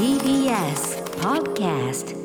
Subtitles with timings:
[0.00, 2.16] TBS Podcast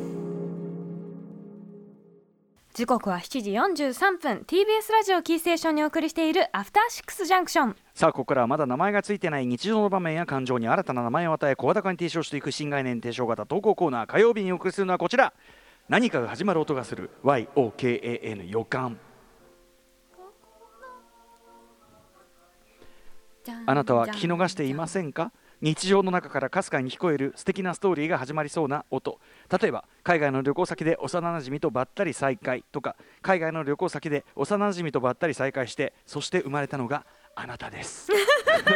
[2.74, 4.46] 時刻は7時43分。
[4.48, 15.34] TBS ラジオキーステーションにお送りしているアフターシックスジャンクションさあここからはまだ名前がついてない日常の場面や感情に新たな名前を与え声高に提唱していく新概念提唱型投稿コーナー火曜日にお送りするのはこちら。
[15.90, 17.10] 何かが始まる音がする。
[17.26, 18.98] YOKAN 予感。
[23.66, 25.34] あなたは聞き逃していませんか？
[25.62, 29.20] 日常の中からかすかに聞こえる素敵なストーリーが始まりそうな音。
[29.62, 37.06] 例えば海外の旅行先で幼なじみとばったり再会とか海外の旅行先で幼なじみとばったり再会してそして生まれたのが
[37.36, 38.10] あなたです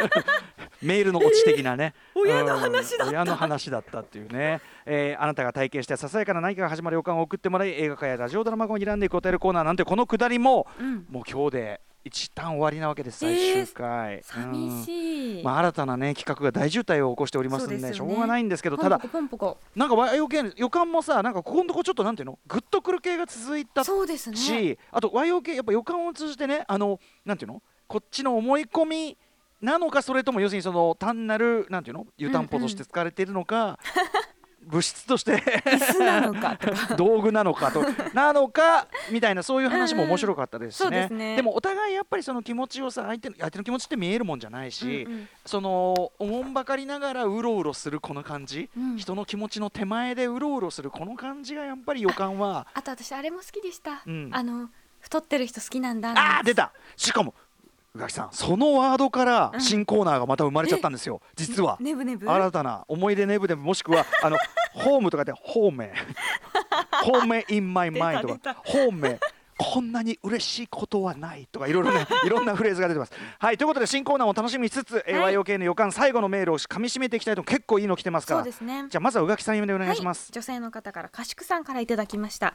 [0.82, 3.04] メールのオチ的なね、 親の話だった。
[3.04, 11.06] うん親の話だったっていうね、えーあなたが体験したささやかな何かが始まる予感を送ってもらい映画化やラジオドラマ後に選んでいくお便りコーナーなんてこのくだりも、うん。
[11.10, 17.92] もう今日で一旦終わりなわけです最終回、寂しい、まあ、新たな、ね、企画が大渋滞を起こしておりますんでね。
[17.92, 19.58] しょうがないんですけどただコポンポコ。
[19.76, 24.36] なんか予感もさなんかここのとこちょっとなんていうのグッとくる系が続いたそうですね。
[24.36, 29.18] し、あと和洋系やっぱ予感を通じてねあのなんていうのこっちの思い込み
[29.60, 33.78] なのかそれとも要するにその単なるなんていうの湯たんぽとして使われているのか、
[34.62, 35.42] 物質として。
[36.96, 37.84] 道具なのかと。
[38.14, 45.06] なのかみたいなそういう話も面白かったですね,、でもお互いやっぱりその気持ちをさ相手の相手の気持ちって見えるもんじゃないし、
[45.46, 48.96] そのおもんばかりながらうろうろするこの感じ、うん。
[48.96, 52.66] 人の気持ちの手前でうろうろするこの感じがやっぱり予感は。
[52.74, 54.30] あと私あれも好きでした、うん。
[54.32, 54.68] あの
[55.00, 56.72] 太ってる人好きなんだあー出た。
[56.96, 57.34] しかも
[57.94, 59.60] 宇垣さんそのワードからうん。
[59.60, 61.76] 新コーナーがまた生まれちゃったんですよ、実は。
[61.80, 62.30] ネブネブ？
[62.30, 64.36] 新たな思い出ネブでももしくはあの
[64.72, 65.92] ホームとかでホーメ
[67.04, 68.54] ホーメインマイマインとか。
[68.64, 69.18] ホーメ
[69.62, 73.12] こんなに嬉しいことはないとかいろいろね いろんなフレーズが出てます。
[73.38, 75.34] はいということで新コーナーも楽しみつつ、はい。
[75.34, 78.40] AYOK の予感最後のメールを噛み締めていきたいと結構いいの来てますから。
[78.40, 78.86] そうですね。
[78.88, 80.28] じゃあまずは宇垣さん読みでお願いします。
[80.28, 82.54] はい、女性の方からかしくさんからいただきました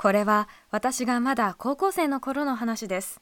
[0.00, 3.20] これは私がまだ高校生の頃の話です。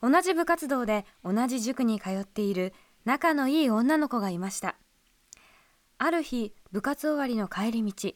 [0.00, 2.72] 同じ部活動で同じ塾に通っている
[3.04, 4.76] 仲のいい女の子がいました。
[5.98, 8.12] ある日部活終わりの帰り道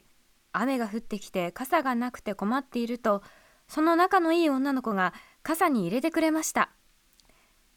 [0.55, 3.23] 雨が降ってきて傘がなくて困っていると
[3.69, 5.13] その仲のいい女の子が
[5.43, 6.71] 傘に入れてくれました。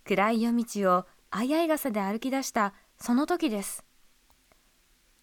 [0.05, 3.83] 暗い夜道をあいあい傘で歩き出したその時です。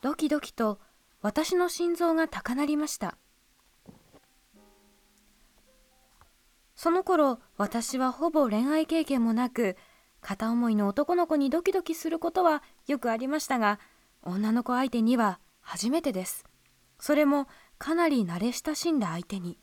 [0.03, 0.79] ドキドキと
[1.23, 3.17] 私の心臓が高鳴りました。
[6.83, 9.77] その頃私はほぼ恋愛経験もなく
[10.23, 13.79] 片思いの男の子にドキドキすることはよくありましたが
[14.23, 16.47] 女の子相手には初めてです。
[16.99, 19.59] それもかなり慣れ親しんだ相手に。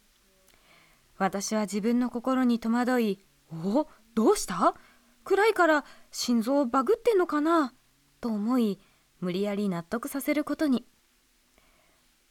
[1.17, 4.75] 私は自分の心に戸惑い「おどうした？
[5.23, 7.73] 暗いから心臓バグってんのかな?」
[8.21, 8.79] と思い
[9.21, 10.85] 無理やり納得させることに。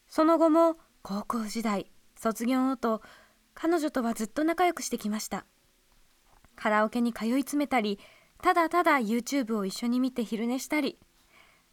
[0.06, 3.02] その後も高校時代卒業後と
[3.56, 5.46] 彼女とはずっと仲良くしてきました。
[6.54, 7.98] カラオケに通い詰めたり
[8.42, 10.98] ただただ YouTube を一緒に見て昼寝したり。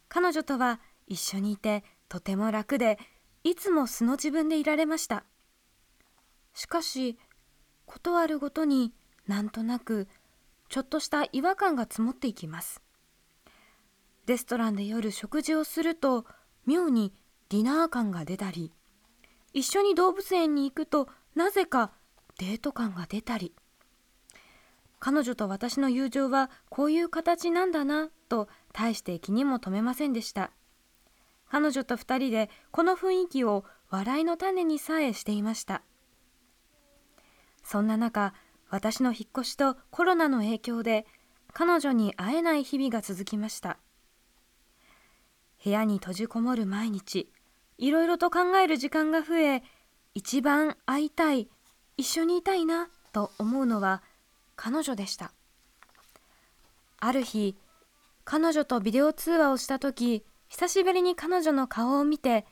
[0.08, 2.98] 彼女とは一緒にいてとても楽で
[3.44, 5.24] いつも素の自分でいられました。
[6.54, 7.18] しかし
[7.84, 8.94] ことあるごとに
[9.26, 10.08] なんとなく
[10.70, 12.80] ちょっとした違和感が積もっていきます。
[14.26, 16.24] レストランで夜食事をすると
[16.64, 17.12] 妙に
[17.50, 18.72] ディナー感が出たり
[19.52, 21.92] 一緒に動物園に行くとなぜか
[22.38, 23.54] デート感が出たり
[25.04, 30.50] 彼女と私の友情はこういう形なんだなと大して気にも留めませんでした。
[31.50, 35.82] 彼女と二人でこの雰囲気を笑いの種にさえしていました。
[37.62, 38.32] そんな中
[38.70, 41.06] 私の引っ越しとコロナの影響で
[41.52, 43.76] 彼女に会えない日々が続きました。
[45.62, 47.30] 部屋に閉じこもる毎日
[47.76, 49.62] いろいろと考える時間が増え
[50.14, 51.48] 一番会いたい
[51.96, 54.02] 一緒にいたいなと思うのは
[54.56, 55.32] 彼女でした。
[57.00, 57.56] ある日
[58.24, 62.46] 彼女とビデオ通話をした時久しぶりに彼女の顔を見て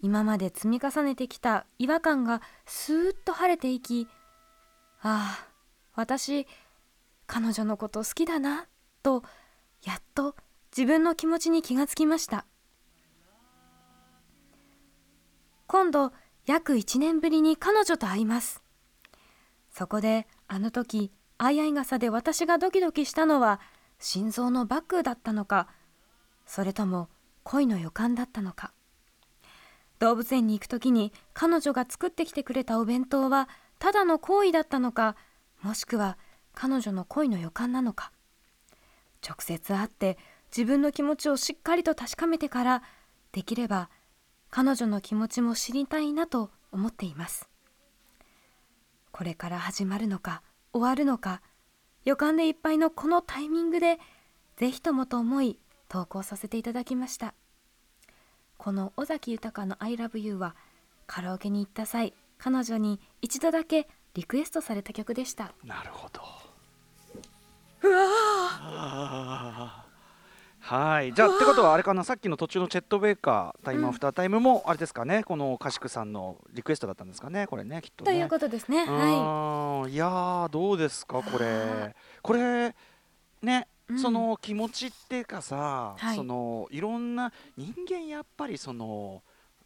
[0.00, 4.06] 今まで積み重ねてきた違和感がスーッと晴れていき
[5.02, 5.48] ああ
[5.96, 6.46] 私
[7.26, 8.66] 彼女のこと好きだな
[9.02, 9.24] と
[9.82, 10.36] やっと
[10.76, 12.44] 自分の気持ちに気がつきました。
[15.66, 16.12] 今度
[16.48, 18.62] 約1年ぶりに彼女と会います。
[19.70, 23.60] そこであの時相合い傘で私がドキドキしたのは
[23.98, 25.68] 心臓のバッグだったのか
[26.46, 27.10] それとも
[27.42, 28.72] 恋の予感だったのか。
[29.98, 35.16] 動物園に行く時に彼女が作ってきてくれたお弁当はただの行為だったのか
[35.60, 36.16] もしくは
[36.54, 38.10] 彼女の恋の予感なのか。
[39.22, 40.16] 直接会って
[40.50, 42.82] 自分の気持ちをしっかりと確かめてから
[43.32, 43.90] できれば
[44.50, 47.48] 彼女の気持ちも知りたいなと思っています。
[49.12, 50.42] これから始まるのか
[50.72, 51.42] 終わるのか
[52.04, 53.98] 予感でいっぱいのこのタイミングで
[54.56, 55.58] ぜひともと思い
[55.88, 57.34] 投稿させていただきました。
[58.56, 60.56] この尾崎豊の「ILOVEYOU」は
[61.06, 65.52] カラオケに行った際彼女に一度だけリクエストされた曲でした。
[65.64, 66.22] なるほど。
[67.82, 69.87] うわ
[70.68, 71.14] はい。
[71.14, 78.12] じゃあってことはあれかなさっきの途中のチェット・ベーカータイムアフタータイムもあれですかね、このカシクさんのリクエストだったんですかねこれねきっとね。
[78.12, 78.84] ということですね。
[78.84, 79.92] はい。
[79.92, 81.96] いやーどうですかこれ。
[82.20, 82.74] これ
[83.40, 83.98] ねうん。
[83.98, 86.16] その気持ちっていうかさ、はい。
[86.16, 89.22] そのいろんな人間やっぱりその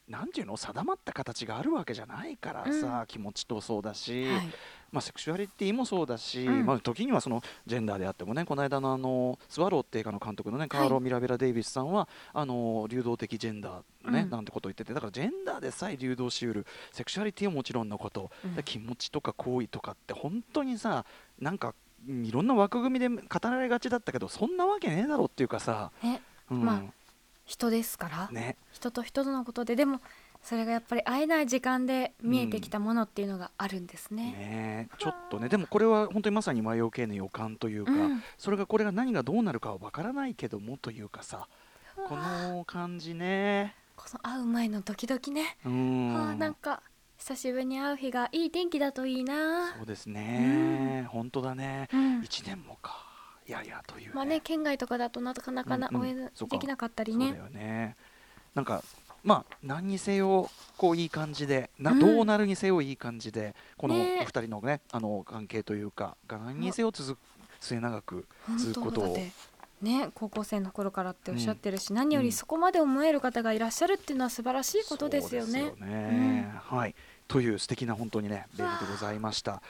[0.08, 0.56] なんていうの？
[0.56, 3.06] 定まった形があるわけじゃないからさ、うん。
[3.06, 4.46] 気持ちとそうだし、はい。
[4.90, 6.66] まあ、セクシュアリティもそうだし、うん。
[6.66, 14.30] まあ、時にはそのジェンダーであってもねこの間のあのスワローって映画の監督のねカーロ・ミラベラ・デイビスさんは、あの流動的ジェンダー、ねうん。
[14.30, 18.30] なんてことを言っててだからジェンダーでさえ流動しうるセクシュアリティはもちろんのこと、
[18.64, 21.06] 気持ちとか行為とかって本当にさ
[21.40, 21.74] なんか
[22.06, 26.20] いろんな枠組みで語られがちだったけどそんなわけねえだろっていうかさ、ね
[26.50, 26.64] うん。
[26.64, 26.82] ま
[27.52, 28.56] 人ですから、ね。
[28.72, 30.00] 人と人とのことででも
[30.42, 34.32] それがやっぱり会えない時間で見えてきたものっていうのがあるんですね。
[34.32, 34.88] ね。
[34.98, 35.48] ちょっとね。
[35.50, 38.22] でもこれは本当にまさに YOK の予感というか、うん。
[38.38, 41.46] それがこれが何がどうなるかはわからないけどもというかさ
[42.08, 43.74] この感じね。
[43.96, 46.16] この会う前のドキドキね、うん。
[46.16, 46.82] あーなんか
[47.18, 49.74] 久しぶりに会う日がいい天気だといいな。
[49.76, 52.22] そうですね、本当だね、うん。
[52.24, 53.06] 一年もか。
[53.10, 53.11] い
[53.50, 56.02] やいやというね,、まあね県外とかだとなかなかなうんうん。
[56.02, 57.26] 応援できなかったりね。
[57.26, 57.96] そうだよね。
[58.54, 58.82] なんか
[59.24, 61.98] まあ何にせよこういい感じでな、うん。
[62.00, 67.18] どうなるにせよいい感じでこのおね二人のねあの関係というかが何にせよ続く
[67.60, 69.16] 末永く本続くことを。
[69.82, 75.60] ね高校生の頃からっておっしゃってるし、何よりそこまで思える方がいらっしゃるっていうのは素晴らしいことですよね。
[75.60, 76.54] よね。
[76.56, 76.94] はい。
[77.26, 79.62] という素敵な本当にねメールでございました。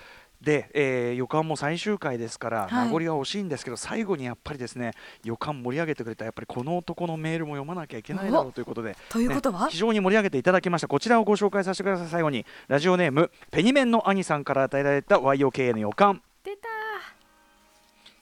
[0.42, 2.72] で、えー予感も最終回ですから、はい。
[2.72, 4.92] 名残は惜しいんですけど最後にやっぱりですね
[5.24, 10.88] 予感盛り上げてくれたやっぱりこの男のメールも読まなきゃいけないだろうということでということは、ね非常に盛り上げていただきました。
[10.88, 12.08] こちらをご紹介させてください。
[12.08, 16.22] 最後にラジオネームペニメンの兄さんから与えられた YOK への予感。
[16.44, 16.68] 出た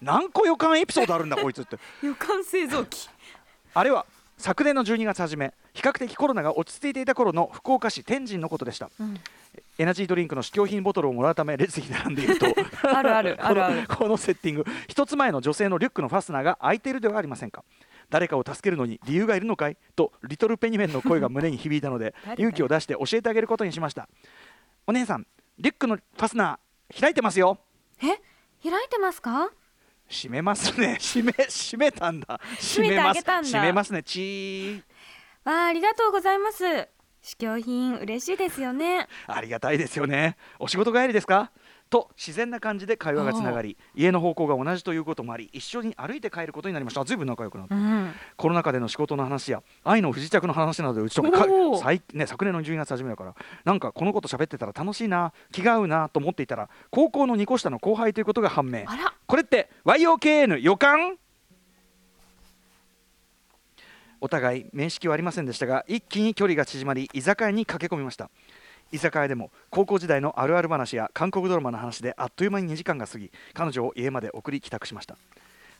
[0.02, 1.78] 何個予感エピソードあるんだこいつって。
[2.02, 3.08] 予感製造機。
[3.72, 4.04] あれは
[4.36, 8.90] 昨年の12月初め比較的コロナが落ち着いていた頃の福岡市天神のことでした。
[8.98, 9.20] うん、
[9.80, 12.44] エナジードリンクの試供品ボトルをもらうため列に並んでいると。
[12.82, 13.86] あるあるあるある。
[13.88, 14.66] このこのセッティング。
[14.88, 17.64] 一つ前の女性のリュックのファスナーが開いているではありませんか。
[18.10, 19.78] 誰かを助けるのに理由がいるのかい？
[19.96, 24.06] とリトルペニメンの声が胸に響いたので 勇気を出して教えてあげることにしました。
[24.86, 25.26] お姉さん
[25.58, 27.58] リュックのファスナー開いてますよ。
[28.02, 28.06] え？
[28.68, 29.50] 開いてますか？
[30.10, 30.98] 閉めますね。
[31.00, 32.38] 閉め閉めたんだ。
[32.60, 33.48] 閉めてあげたんだ。
[33.48, 34.02] 閉めますね。
[34.02, 34.82] チー。
[35.44, 39.06] わあありがとうございます試供品嬉しいですよね。
[39.26, 40.36] ありがたいですよね。
[40.58, 41.50] お仕事帰りですか？
[41.90, 47.04] と自然な感じで会話がつながり家の方向が同じということもあり一緒に歩いて帰ることになりました。
[47.04, 48.12] ずいぶん仲良くなってうん。
[48.36, 53.34] コロナ禍での仕事の話や愛の不時着の話などでうちともね、昨年の12月初めだから
[53.64, 58.84] なんかこのこと喋ってたら楽しいな気が合うなと思っていたら高校の2個下の後輩ということが判明。
[59.26, 61.16] これって YOKN 予感？
[64.20, 68.30] お互い面識はありませんでしたが一気に距離が縮まり居酒屋に駆け込みました。
[68.92, 75.16] 居酒屋でも高校時代のあるある話や韓国ドラマの話であっという間に2時間が過ぎ彼女を家まで送り帰宅しました。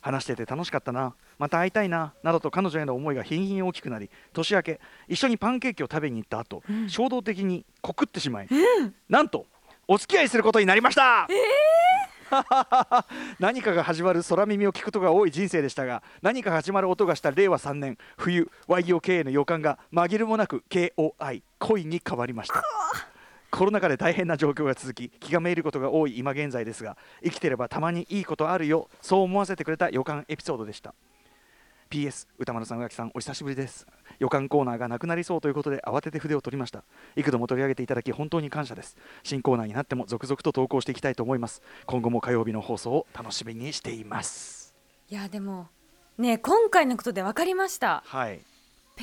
[0.01, 6.89] 話してて楽しかったなまた会いたいななどと彼女への思いが日に日に大きくなり年明け一緒にパンケーキを食べに行った後、うん。
[6.89, 8.47] 衝動的に告ってしまい、
[9.09, 9.45] なんと
[9.87, 11.27] お付き合いすることになりました、
[13.39, 22.63] 何かが始まる空耳を聞くことが多い人生でしたが何かが始まる音がした令和3年冬 YOK の予感が紛れもなく KOI 恋に変わりました。
[23.51, 30.95] コロナ禍で大変な状況が続き気がめいることが多い今現在ですが生きてればたまにいいことあるよそう思わせてくれた予感エピソードでした。
[31.91, 33.85] PS 歌丸さん宇垣さんお久しぶりです。
[34.17, 36.85] 予感コーナーがなくなりそうということで慌てて筆を取りました。
[37.17, 38.95] 幾度も取り上げていただき本当に感謝です。
[39.23, 41.61] 新コーナーになっても続々と投稿していきたいと思います。
[41.85, 44.73] 今後も火曜日の放送を楽しみにしています。
[45.09, 45.67] いやでも
[46.17, 48.03] ね今回のことで分かりました。
[48.05, 48.37] はい。
[48.37, 48.50] ペ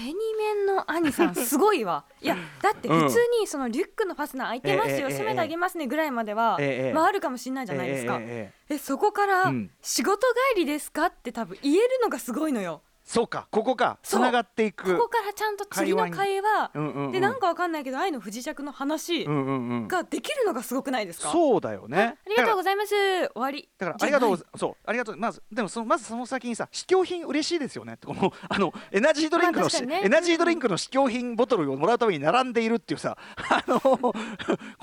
[0.06, 2.04] ニメンの兄さんすごいわ。
[2.20, 16.70] いやだって普通にそのリュックのファスナー開いてますよ、ええええ閉めてあげますねぐらいまでは、ええまああるかもしれないじゃないですか、えそこから、うん仕事帰りですかって多分言えるのがすごいのよそうかここかつながっていこくこからちゃんと次の会話。
[16.74, 17.12] うんうんうん。
[17.12, 19.88] でなんかわかんないけど愛の不時着の話うんうんうん。
[19.88, 22.18] ができるのがすごくないですか、そうだよね。
[22.26, 22.90] ありがとうだございます。
[22.94, 23.66] 終わり。
[23.78, 25.16] だからありがとうそうありがとう。
[25.16, 27.96] まずでもそのまずその先にさ試供品嬉しいですよね。
[28.04, 30.02] このあのエナジードリンクのね。
[30.04, 33.16] エナジードリンクの試供品ボトルをもらうために並んでいるっていうさ
[33.48, 34.12] あの こ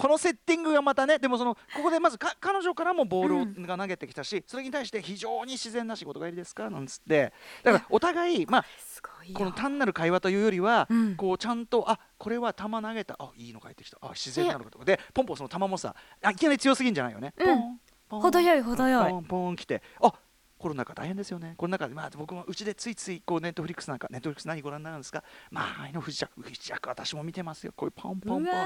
[0.08, 7.32] のセッティングがまたねでもそのここでまずか彼女からもボールが投げてきたし、それに対して非常に自然な仕事帰りですかなんつって。
[7.62, 8.15] だからお互い
[8.48, 9.38] まあすごいよ。
[9.38, 11.16] この単なる会話というよりは、うん。
[11.16, 13.98] こうちゃんとあこれは球投げたあいいの返ってきた。
[14.02, 14.80] あ自然なのかと。
[14.80, 17.80] かでポンポンその球もさあいきなり強すぎんじゃないよね、うん。
[18.08, 19.12] ポン程よい程よい。
[19.12, 20.14] ポンポン来てあ
[20.58, 21.54] コロナ禍大変ですよね。
[21.58, 25.24] コロナ禍でまあ僕もうちでついついこうネットフリックスなんかネットフリックス何ご覧になるんですか？
[25.52, 27.74] まあ愛の不時着不時着私も見てますよ。
[27.76, 28.62] こういうポンポンポンと来て。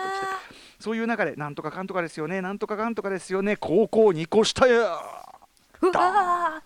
[0.80, 3.58] そういう中でなんとかかんとかですよねなんとかかんとかですよね。
[3.58, 5.00] 高校2個下よ。
[5.82, 6.62] うわ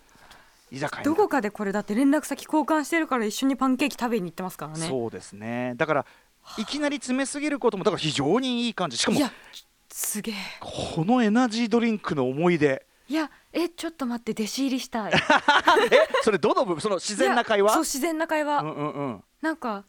[0.74, 4.86] 居酒屋どこかでこれだって連絡先交換してるから一緒にパンケーキ食べに行ってますからね。
[4.88, 5.74] そうですね。
[5.76, 6.06] だから
[6.58, 8.96] いきなり詰めすぎることもだから非常にいい感じ。
[8.96, 9.32] しかもいや
[9.90, 10.34] すげえ。
[10.60, 12.84] このエナジードリンクの思い出。
[13.08, 15.12] いやえちょっと待って弟子入りしたい。
[15.14, 15.18] え
[16.22, 16.80] それどの部分？
[16.80, 17.70] その自然な会話？
[17.72, 19.24] そう自然な会話、うんうんうん。
[19.42, 19.84] なんか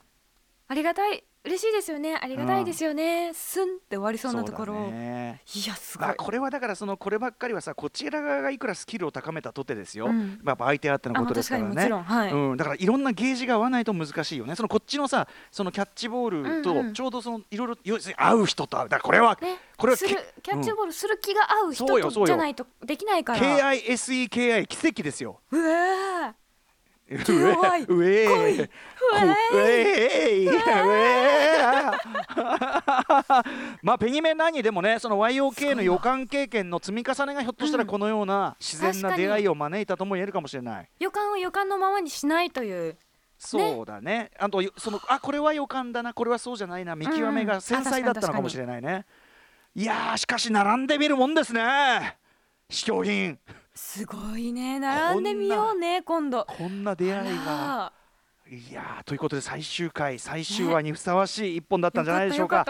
[0.68, 2.18] ありがたい嬉しいですよね。
[2.20, 5.42] ありがたいですよね、スンって終わりそうなところ、ね。
[5.54, 10.40] いやすごい、まあ、これはだからそのこればっかりはさこちら側がいくらスキルを高めたとてですよ、うん。
[10.44, 12.32] まあやっぱ相手あってのことですからね、はい。
[12.32, 14.56] うん、だからいろんなゲージが合わないと難しいよね。
[14.56, 19.60] そのこっちのさそのキャッチボールうんうんとちょうどそのいろいろ要するに合う人と合うだからこれは、ね。
[19.78, 20.18] これはキャ
[20.56, 23.40] ッチボールする気が合う人とじゃないとできないから。
[23.40, 25.42] KISEKI 奇跡ですよ。
[25.52, 26.36] うわ
[27.07, 27.17] うえ
[27.53, 28.67] 弱いうえ来いう
[29.53, 30.65] えいうえ
[33.83, 40.89] まあペニメ何でもねその YOK の予感経験の積み重ねがひょっとしたらこのような自然な出会いを招いたとも言えるかもしれない。
[41.00, 42.97] 予感を予感のままにしないという。
[43.38, 44.31] そうだね。
[44.39, 49.05] あとそのあこれは予感だなこれはそうじゃないな見極めが繊細だったのかもしれないね
[49.75, 52.17] いやーしかし並んでみるもんですね。
[52.69, 53.38] 試供品
[53.75, 54.79] すごいね。
[54.79, 56.46] 並んでみようね今度。
[56.46, 57.91] こんな出会いが
[58.48, 62.60] いやーということで最終回最終話にふさわしい一本だったんじゃないでしょうか。
[62.60, 62.66] よ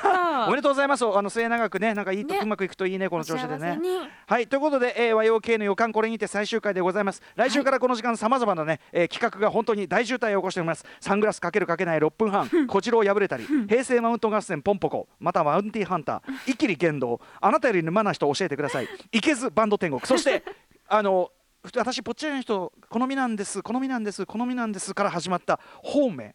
[0.00, 1.04] か おめでとうございます。
[1.12, 2.40] あの末永くねなんかいいと、ね。
[2.40, 3.80] うまくいくといいねこの調子でね。
[4.28, 7.20] はいということで、えー、YOK の予感これにて最終回でございます。
[7.34, 10.86] 来週からこの時間さまざまなね、えー企画が本当に大渋滞を起こしております。
[11.00, 18.88] サングラスかけるかけない6分半こちらを破れたり平成マウント合戦ポンポコまたマウンティハンターイキリ言動あなたより沼な人教えてください。
[19.10, 20.00] いけずバンド天国。
[20.06, 20.44] そして
[20.86, 26.34] あの私ぽっちゃりの人好みなんです好みなんです好みなんですから始まった方面。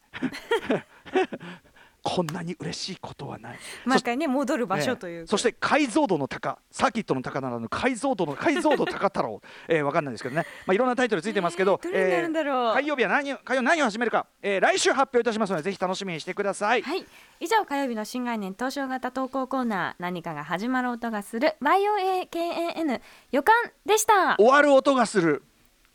[2.03, 3.59] こんなに嬉しいことはない。
[3.85, 5.25] 毎回ね戻る場所という、ええ。
[5.25, 12.73] そして解像度の高サーキットの高ならぬ解像度の解像度高太郎、 えー、わかんないですけどね、まあ、いろんなタイトルついてますけど、えーどれになるんだろう。
[12.73, 17.05] 火曜日は何を火曜何を始めるか、えー、来週発表いたしますのでぜひ楽しみにしてください、はい。
[17.39, 23.55] 以上火曜日の新概念投票型投稿コーナー何かが始まる音がする YOAKAN 予感
[23.85, 24.35] でした。
[24.37, 25.43] 終わる音がする。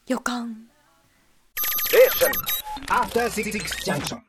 [0.07, 0.69] 予感。
[2.89, 3.53] After Six
[3.85, 4.21] Junction.